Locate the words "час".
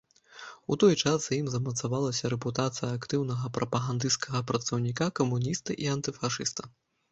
1.01-1.19